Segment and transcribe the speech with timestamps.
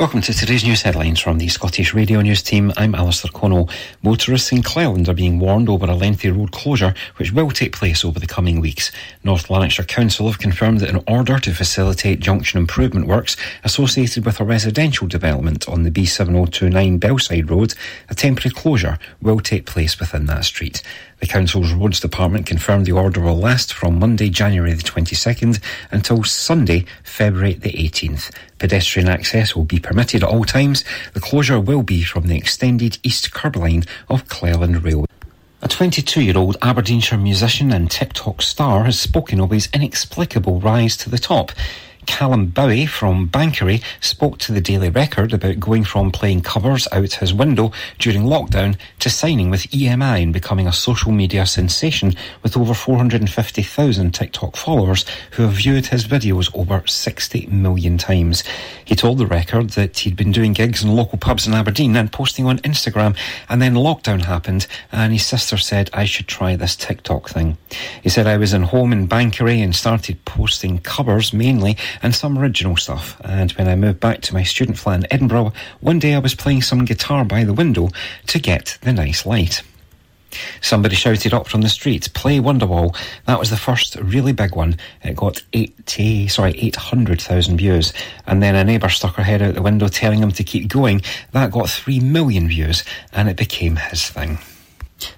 [0.00, 2.72] Welcome to today's news headlines from the Scottish Radio News team.
[2.78, 3.68] I'm Alistair Connell.
[4.02, 8.02] Motorists in Cleland are being warned over a lengthy road closure which will take place
[8.02, 8.90] over the coming weeks.
[9.24, 14.40] North Lanarkshire Council have confirmed that in order to facilitate junction improvement works associated with
[14.40, 17.74] a residential development on the B7029 Bellside Road,
[18.08, 20.82] a temporary closure will take place within that street.
[21.20, 26.24] The Council's Roads Department confirmed the order will last from Monday, January the 22nd until
[26.24, 28.34] Sunday, February the 18th.
[28.58, 30.82] Pedestrian access will be permitted at all times.
[31.12, 35.06] The closure will be from the extended east curb line of Cleland Railway.
[35.60, 40.96] A 22 year old Aberdeenshire musician and TikTok star has spoken of his inexplicable rise
[40.96, 41.52] to the top.
[42.10, 47.12] Callum Bowie from Banchory spoke to the Daily Record about going from playing covers out
[47.12, 47.70] his window
[48.00, 54.12] during lockdown to signing with EMI and becoming a social media sensation with over 450,000
[54.12, 58.42] TikTok followers who have viewed his videos over 60 million times.
[58.84, 62.10] He told the Record that he'd been doing gigs in local pubs in Aberdeen and
[62.12, 63.16] posting on Instagram
[63.48, 67.56] and then lockdown happened and his sister said I should try this TikTok thing.
[68.02, 72.38] He said I was in home in Banchory and started posting covers mainly and some
[72.38, 73.20] original stuff.
[73.24, 76.34] And when I moved back to my student flat in Edinburgh, one day I was
[76.34, 77.90] playing some guitar by the window
[78.28, 79.62] to get the nice light.
[80.60, 82.96] Somebody shouted up from the street, play Wonderwall.
[83.26, 84.76] That was the first really big one.
[85.02, 87.92] It got 80, sorry, 800,000 views.
[88.26, 91.02] And then a neighbour stuck her head out the window telling him to keep going.
[91.32, 94.38] That got 3 million views and it became his thing.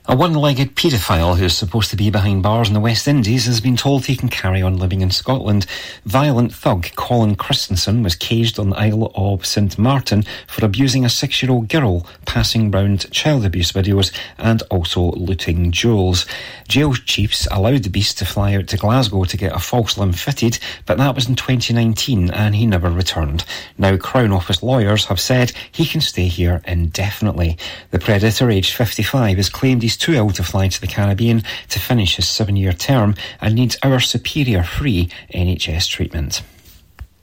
[0.06, 3.60] A one-legged paedophile who is supposed to be behind bars in the West Indies has
[3.60, 5.66] been told he can carry on living in Scotland.
[6.04, 11.08] Violent thug Colin Christensen was caged on the Isle of St Martin for abusing a
[11.08, 16.26] six-year-old girl, passing round child abuse videos and also looting jewels.
[16.68, 20.12] Jail chiefs allowed the beast to fly out to Glasgow to get a false limb
[20.12, 23.44] fitted, but that was in 2019 and he never returned.
[23.78, 27.56] Now Crown Office lawyers have said he can stay here indefinitely.
[27.90, 31.42] The predator, aged 55, is claimed claimed he's too ill to fly to the Caribbean
[31.70, 36.42] to finish his seven year term and needs our superior free NHS treatment.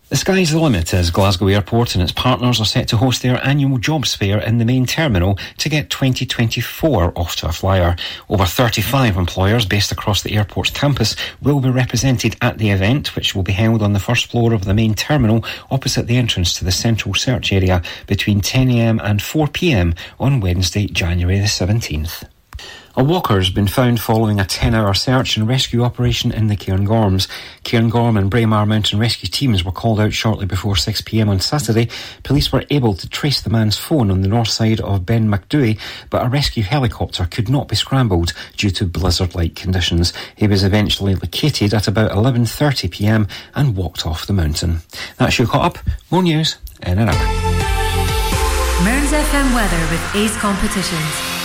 [0.09, 3.39] The sky's the limit as Glasgow Airport and its partners are set to host their
[3.45, 7.95] annual jobs fair in the main terminal to get 2024 off to a flyer.
[8.27, 13.35] Over 35 employers based across the airport's campus will be represented at the event, which
[13.35, 16.65] will be held on the first floor of the main terminal opposite the entrance to
[16.65, 22.27] the central search area between 10am and 4pm on Wednesday, January the 17th.
[22.95, 26.55] A walker has been found following a 10 hour search and rescue operation in the
[26.55, 27.27] Cairngorms.
[27.63, 31.87] Cairngorm and Braemar Mountain rescue teams were called out shortly before 6pm on Saturday.
[32.23, 35.79] Police were able to trace the man's phone on the north side of Ben Macdui,
[36.09, 40.11] but a rescue helicopter could not be scrambled due to blizzard like conditions.
[40.35, 44.79] He was eventually located at about 11.30pm and walked off the mountain.
[45.17, 45.85] That's your caught up.
[46.09, 47.59] More news in an hour.
[48.83, 51.38] Mearns FM weather with Ace Competitions.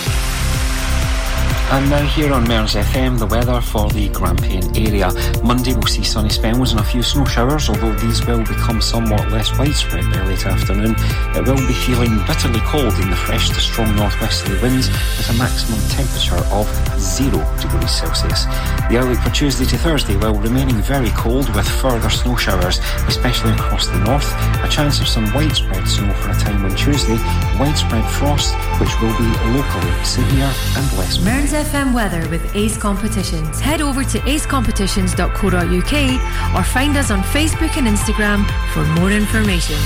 [1.71, 5.11] And now here on Mearns FM, the weather for the Grampian area.
[5.43, 9.29] Monday we'll see sunny spells and a few snow showers, although these will become somewhat
[9.29, 10.95] less widespread by late afternoon.
[11.35, 15.33] It will be feeling bitterly cold in the fresh to strong northwesterly winds with a
[15.33, 18.45] maximum temperature of 0 degrees Celsius.
[18.87, 23.51] The outlook for Tuesday to Thursday will remaining very cold with further snow showers, especially
[23.51, 24.31] across the north.
[24.63, 27.17] A chance of some widespread snow for a time on Tuesday,
[27.59, 31.17] widespread frost, which will be locally severe and less.
[31.55, 33.61] Mearns FM weather with Ace Competitions.
[33.61, 39.77] Head over to acecompetitions.co.uk or find us on Facebook and Instagram for more information.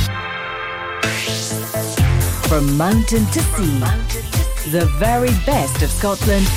[2.48, 3.80] From mountain to sea,
[4.72, 6.48] the very best of Scotland.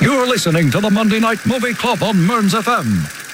[0.00, 3.25] You're listening to the Monday Night Movie Club on Mearns FM.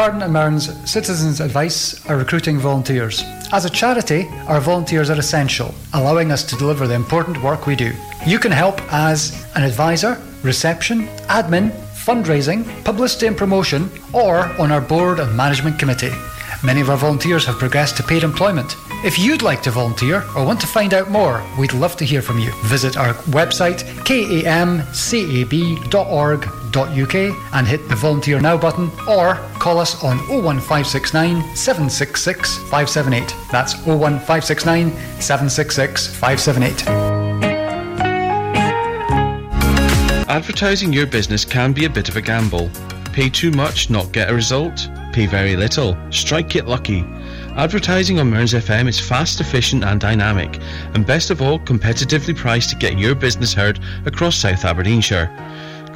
[0.00, 3.22] Kincardine and Mearns Citizens Advice are recruiting volunteers.
[3.52, 7.76] As a charity, our volunteers are essential, allowing us to deliver the important work we
[7.76, 7.92] do.
[8.26, 14.80] You can help as an advisor, reception, admin, fundraising, publicity and promotion, or on our
[14.80, 16.14] board and management committee.
[16.64, 18.76] Many of our volunteers have progressed to paid employment.
[19.04, 22.22] If you'd like to volunteer or want to find out more, we'd love to hear
[22.22, 22.52] from you.
[22.64, 23.84] Visit our website
[26.70, 33.34] kamcab.org.uk and hit the Volunteer Now button or call us on 01569 766 578.
[33.50, 36.86] That's 01569 766 578.
[40.28, 42.70] Advertising your business can be a bit of a gamble.
[43.12, 44.88] Pay too much, not get a result.
[45.12, 47.04] Pay very little, strike it lucky.
[47.56, 50.60] Advertising on Mearns FM is fast, efficient, and dynamic,
[50.94, 55.28] and best of all, competitively priced to get your business heard across South Aberdeenshire.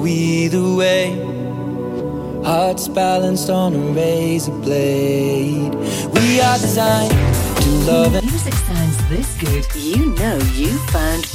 [0.00, 1.16] Go either way.
[2.44, 5.74] Hearts balanced on a razor blade.
[6.14, 7.10] We are designed
[7.62, 8.14] to love.
[8.14, 11.26] And music sounds this good, you know you found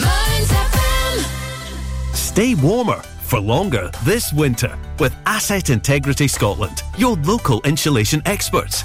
[0.00, 2.14] Mearns FM.
[2.14, 8.84] Stay warmer for longer this winter with Asset Integrity Scotland, your local insulation experts.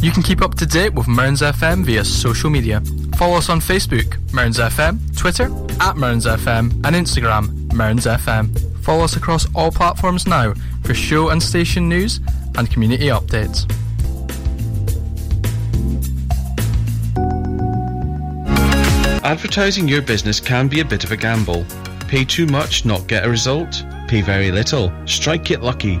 [0.00, 2.80] You can keep up to date with Mearns FM via social media.
[3.18, 8.48] Follow us on Facebook, Mearns FM, Twitter, at Mearns FM, and Instagram, Mearns FM.
[8.82, 12.18] Follow us across all platforms now for show and station news
[12.56, 13.70] and community updates.
[19.22, 21.66] Advertising your business can be a bit of a gamble.
[22.08, 23.84] Pay too much, not get a result.
[24.08, 26.00] Pay very little, strike it lucky.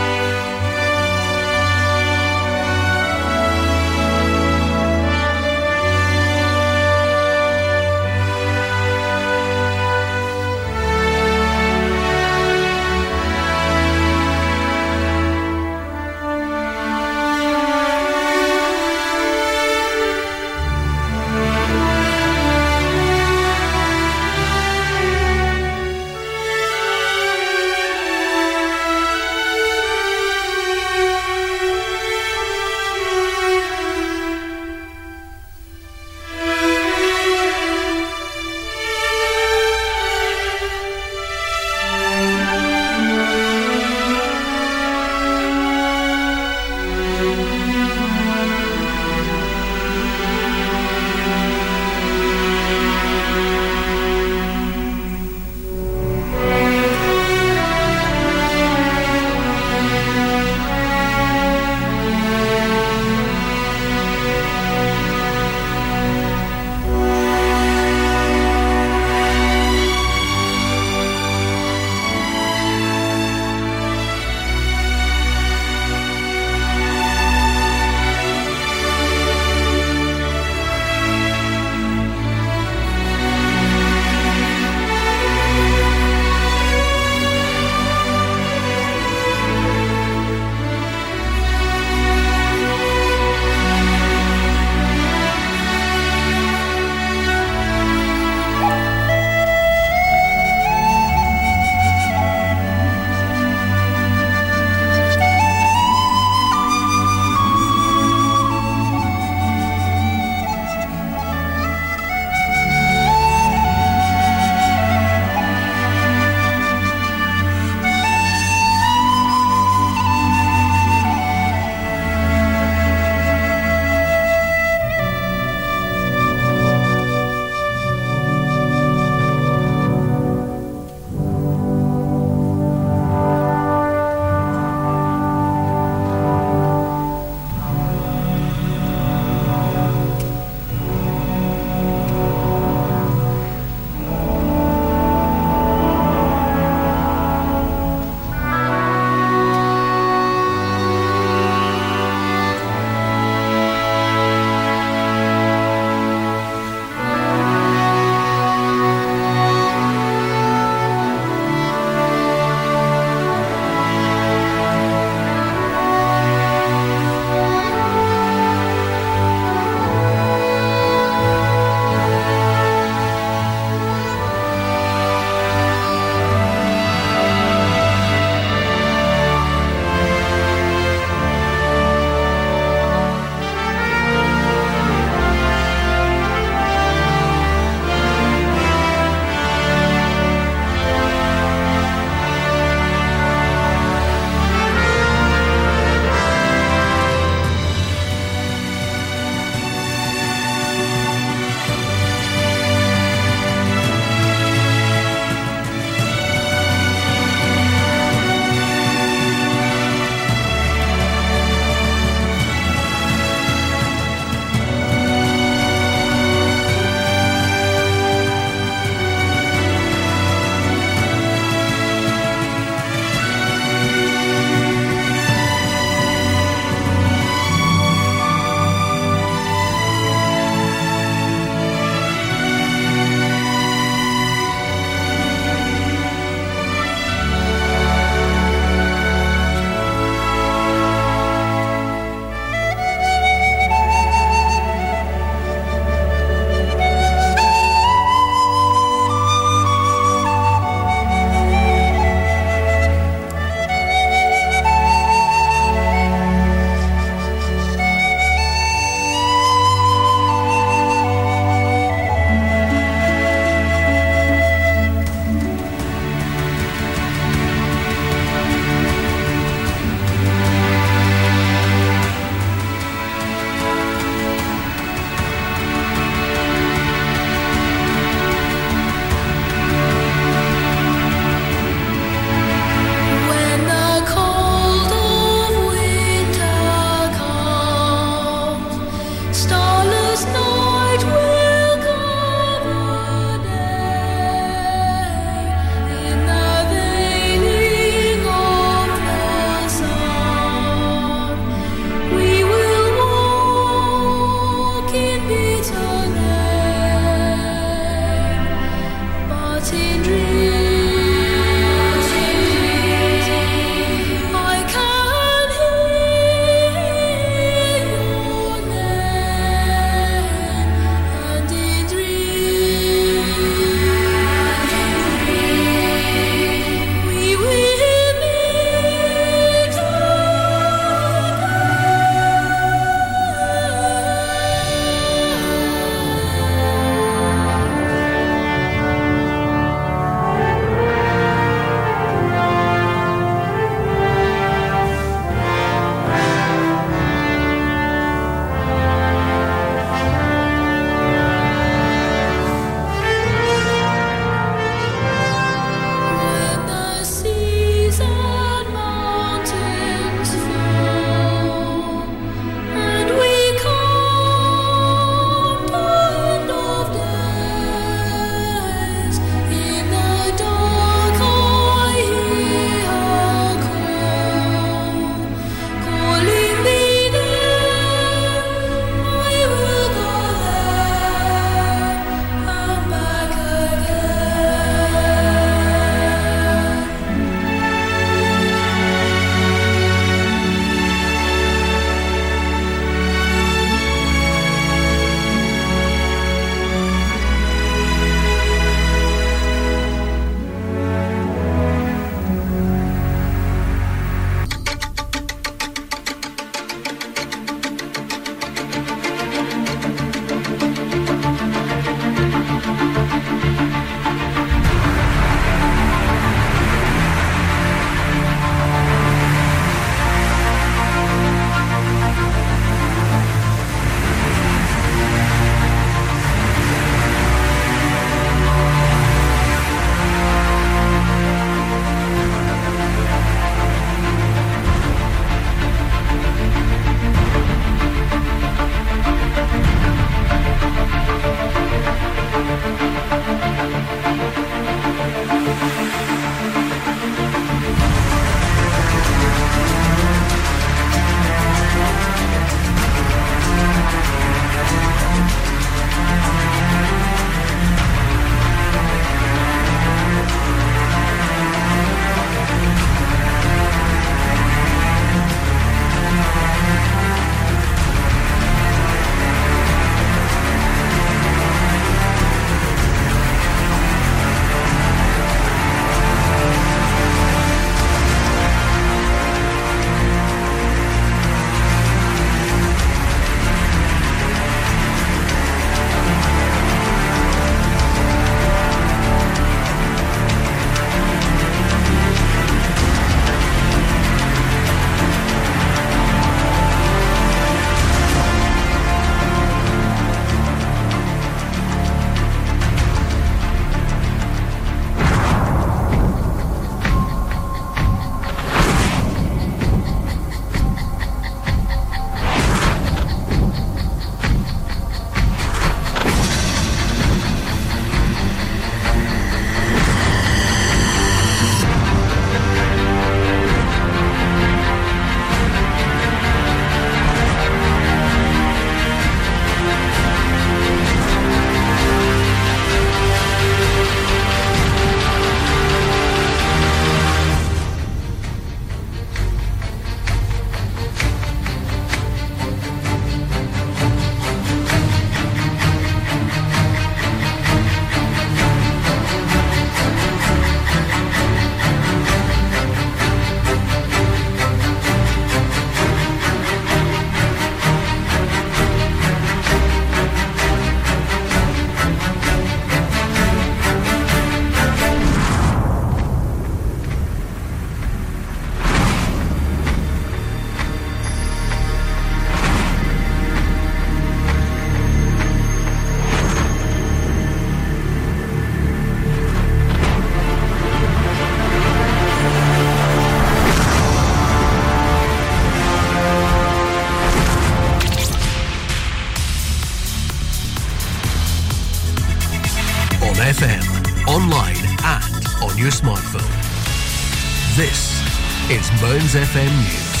[599.12, 600.00] Mearns FM News.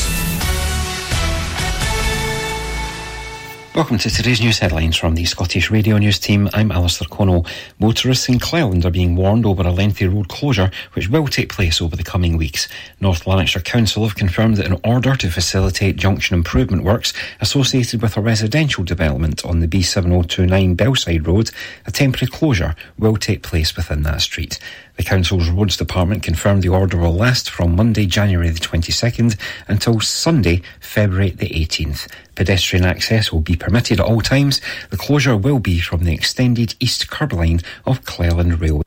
[3.74, 6.48] Welcome to today's news headlines from the Scottish Radio News team.
[6.52, 7.46] I'm Alistair Connell.
[7.78, 11.80] Motorists in Cleland are being warned over a lengthy road closure which will take place
[11.80, 12.68] over the coming weeks.
[13.00, 18.16] North Lanarkshire Council have confirmed that in order to facilitate junction improvement works associated with
[18.16, 21.50] a residential development on the B7029 Bellside Road,
[21.86, 24.58] a temporary closure will take place within that street.
[25.00, 29.34] The Council's Roads Department confirmed the order will last from Monday, January the 22nd
[29.66, 32.06] until Sunday, February the 18th.
[32.34, 34.60] Pedestrian access will be permitted at all times.
[34.90, 38.82] The closure will be from the extended east curb line of Cleland Railway.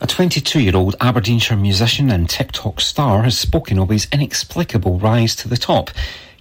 [0.00, 5.36] A 22 year old Aberdeenshire musician and TikTok star has spoken of his inexplicable rise
[5.36, 5.92] to the top.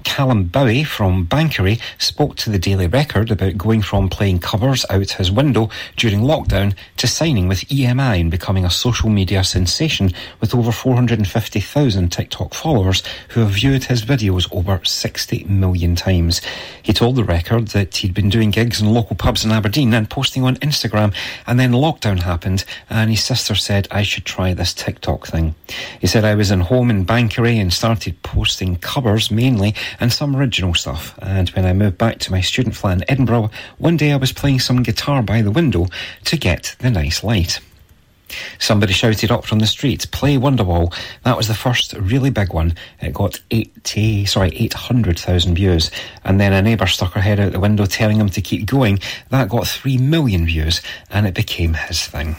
[0.04, 5.12] Callum Bowie from Banchory spoke to the Daily Record about going from playing covers out
[5.12, 10.54] his window during lockdown to signing with EMI and becoming a social media sensation with
[10.54, 16.42] over 450,000 TikTok followers who have viewed his videos over 60 million times.
[16.82, 20.10] He told the Record that he'd been doing gigs in local pubs in Aberdeen and
[20.10, 21.14] posting on Instagram
[21.48, 25.56] and then lockdown happened and his sister said I should try this TikTok thing.
[26.00, 30.36] He said I was in home in Banchory and started posting covers mainly and some
[30.36, 31.18] original stuff.
[31.22, 34.32] And when I moved back to my student flat in Edinburgh, one day I was
[34.32, 35.88] playing some guitar by the window
[36.26, 37.60] to get the nice light.
[38.60, 40.94] Somebody shouted up from the street, play Wonderwall.
[41.24, 42.74] That was the first really big one.
[43.02, 45.92] It got 80, sorry, 800,000 views.
[46.24, 49.00] And then a neighbour stuck her head out the window telling him to keep going.
[49.30, 52.36] That got 3 million views and it became his thing.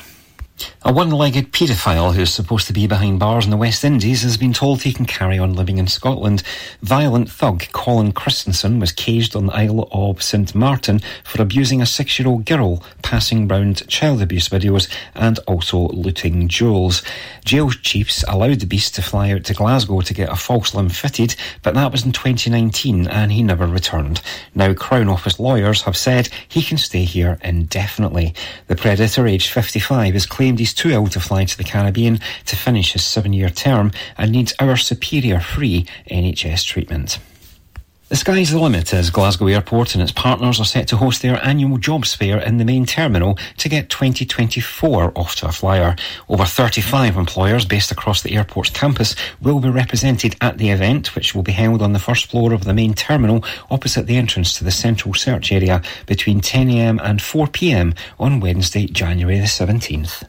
[0.85, 4.53] A one-legged paedophile who's supposed to be behind bars in the West Indies has been
[4.53, 6.43] told he can carry on living in Scotland.
[6.83, 11.87] Violent thug Colin Christensen was caged on the Isle of St Martin for abusing a
[11.87, 17.03] six-year-old girl, passing round child abuse videos and also looting jewels.
[17.45, 20.89] Jail chiefs allowed the beast to fly out to Glasgow to get a false limb
[20.89, 24.21] fitted, but that was in 2019 and he never returned.
[24.55, 28.35] Now Crown Office lawyers have said he can stay here indefinitely.
[28.67, 32.57] The predator, aged 55, is claimed he's too ill to fly to the Caribbean to
[32.57, 37.19] finish his seven year term and needs our superior free NHS treatment.
[38.13, 41.43] The sky's the limit as Glasgow Airport and its partners are set to host their
[41.43, 45.97] annual jobs fair in the main terminal to get 2024 off to a flyer.
[46.29, 51.35] Over 35 employers based across the airport's campus will be represented at the event, which
[51.35, 54.65] will be held on the first floor of the main terminal opposite the entrance to
[54.65, 60.23] the central search area between 10am and 4pm on Wednesday, January the 17th.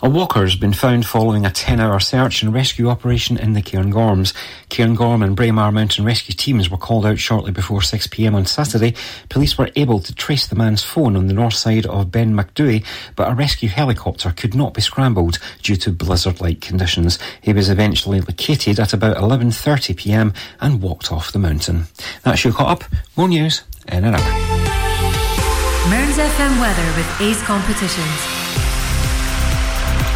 [0.00, 3.62] A walker has been found following a 10 hour search and rescue operation in the
[3.62, 4.32] Cairngorms.
[4.70, 8.94] Cairngorm and Braemar Mountain rescue teams were called out shortly before 6pm on Saturday.
[9.28, 12.84] Police were able to trace the man's phone on the north side of Ben Macdui,
[13.16, 17.18] but a rescue helicopter could not be scrambled due to blizzard-like conditions.
[17.40, 21.86] He was eventually located at about 11.30pm and walked off the mountain.
[22.22, 22.90] That's your caught up.
[23.16, 24.68] More news in an hour.
[25.90, 28.47] Mearns FM weather with Ace Competitions.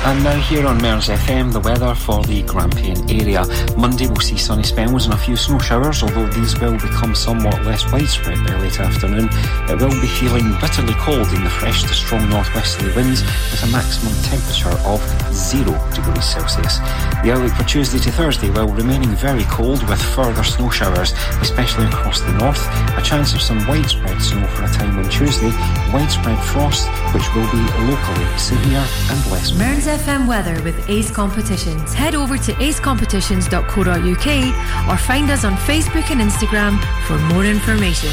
[0.04, 3.46] And now here on Mearns FM, the weather for the Grampian area.
[3.76, 7.62] Monday will see sunny spells and a few snow showers, although these will become somewhat
[7.62, 9.28] less widespread by late afternoon.
[9.70, 13.70] It will be feeling bitterly cold in the fresh to strong northwesterly winds with a
[13.70, 14.98] maximum temperature of
[15.32, 16.78] 0 degrees Celsius.
[17.22, 21.86] The outlook for Tuesday to Thursday will remaining very cold with further snow showers, especially
[21.86, 22.60] across the north.
[22.98, 25.54] A chance of some widespread snow for a time on Tuesday,
[25.94, 28.82] widespread frost, which will be locally severe
[29.14, 29.54] and less.
[29.92, 31.92] Mearns FM weather with Ace Competitions.
[31.92, 38.08] Head over to acecompetitions.co.uk or find us on Facebook and Instagram for more information.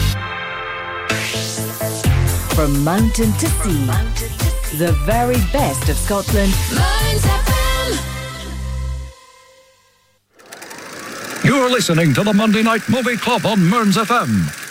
[2.54, 3.86] From mountain to sea,
[4.78, 6.54] the very best of Scotland.
[11.46, 14.69] You're listening to the Monday Night Movie Club on Mearns FM.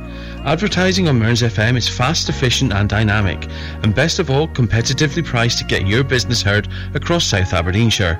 [0.44, 3.48] Advertising on Mearns FM is fast, efficient, and dynamic,
[3.84, 8.20] and best of all, competitively priced to get your business heard across South Aberdeenshire.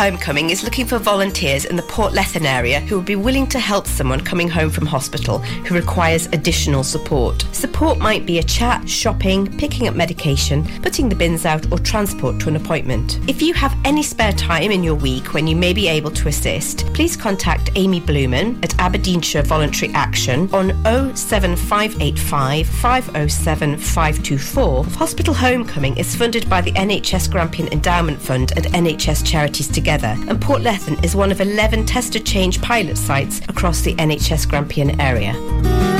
[0.00, 3.86] Homecoming is looking for volunteers in the Portlethen area who would be willing to help
[3.86, 7.44] someone coming home from hospital who requires additional support.
[7.60, 12.40] Support might be a chat, shopping, picking up medication, putting the bins out, or transport
[12.40, 13.20] to an appointment.
[13.28, 16.28] If you have any spare time in your week when you may be able to
[16.28, 20.70] assist, please contact Amy Blumen at Aberdeenshire Voluntary Action on
[21.14, 24.84] 07585 507 524.
[24.86, 30.40] Hospital Homecoming is funded by the NHS Grampian Endowment Fund and NHS Charities together, and
[30.40, 35.99] Portlethen is one of 11 test of change pilot sites across the NHS Grampian area.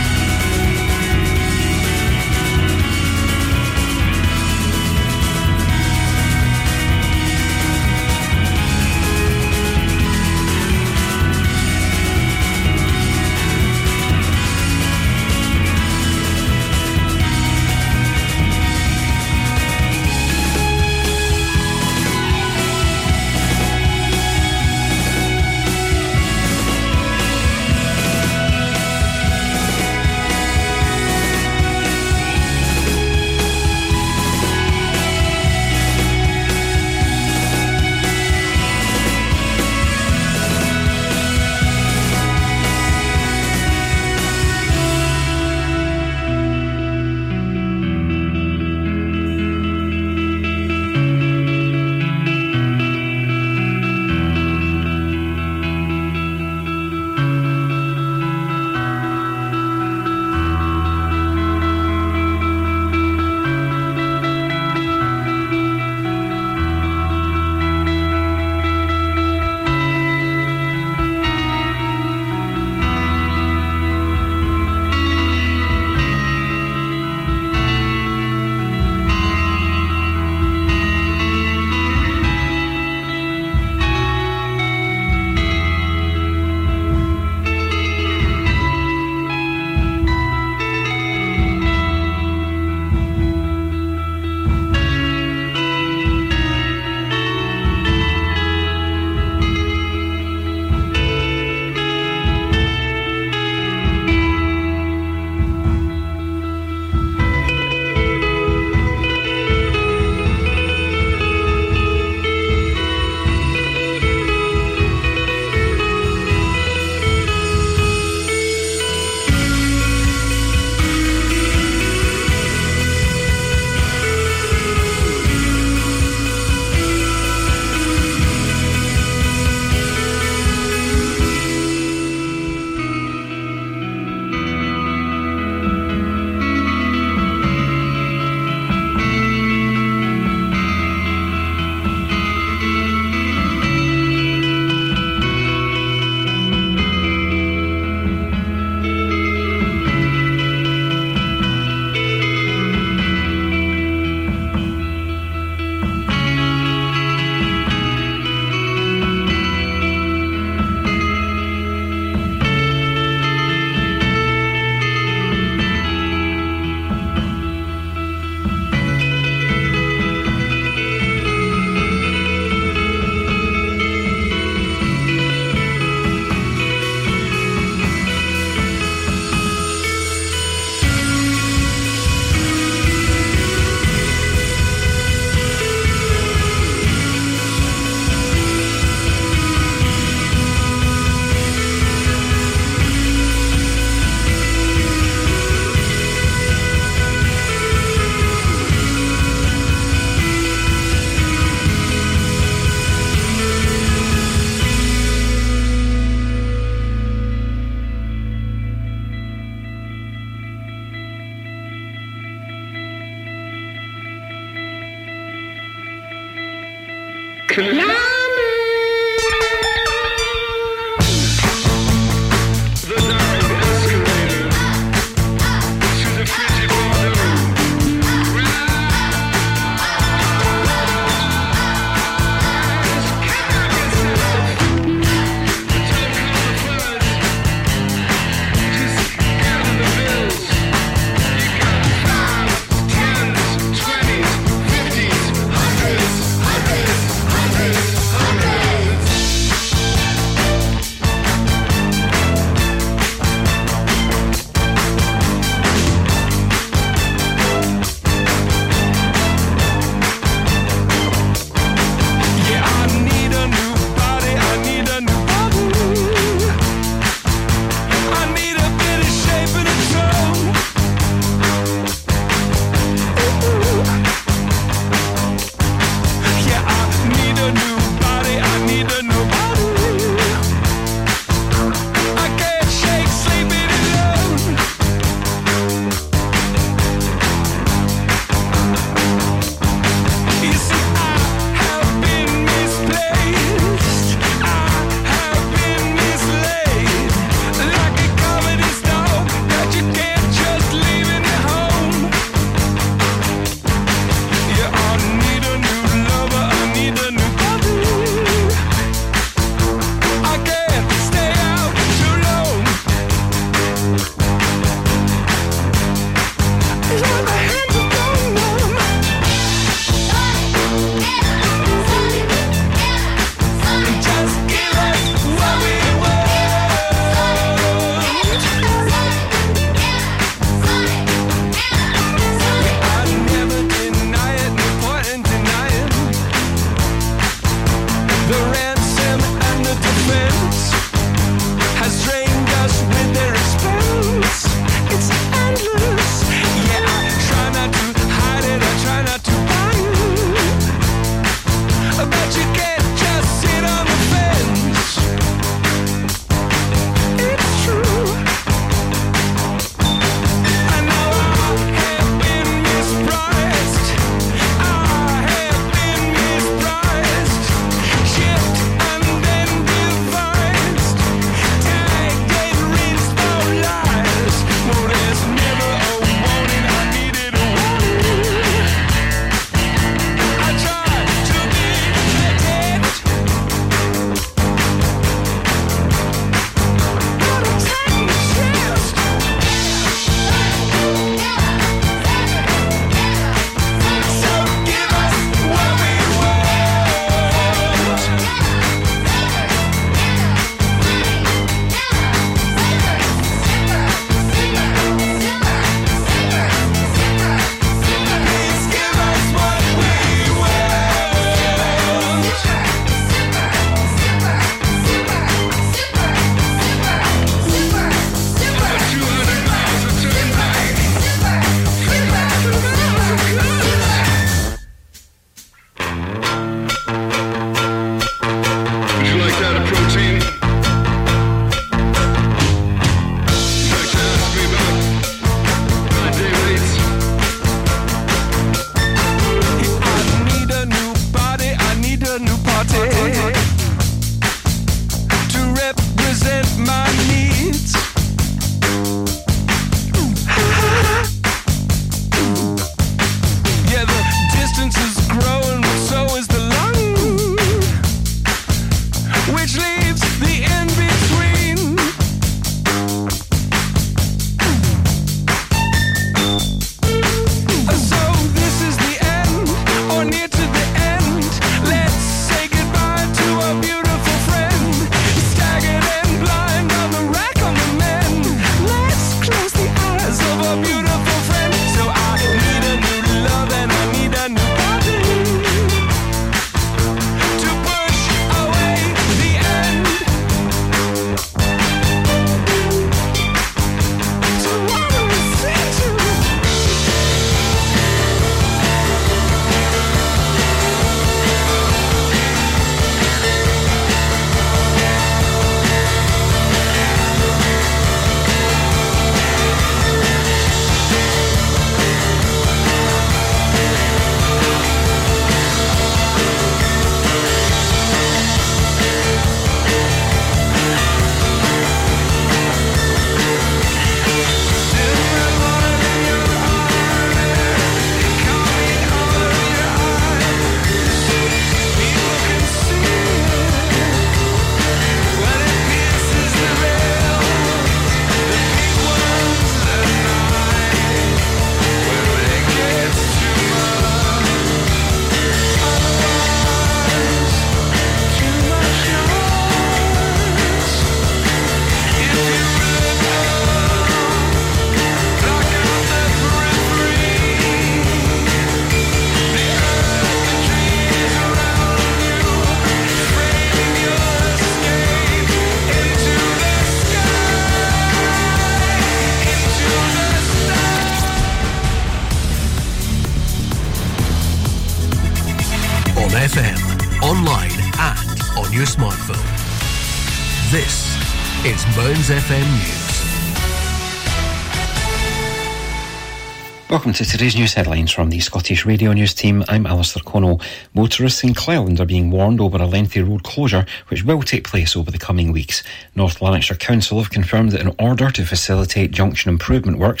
[586.82, 589.44] Welcome to today's news headlines from the Scottish Radio News team.
[589.46, 590.40] I'm Alistair Connell.
[590.74, 594.74] Motorists in Cleland are being warned over a lengthy road closure which will take place
[594.74, 595.62] over the coming weeks.
[595.94, 600.00] North Lanarkshire Council have confirmed that in order to facilitate junction improvement works,